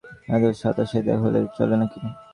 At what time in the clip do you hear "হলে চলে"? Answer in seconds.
1.23-1.75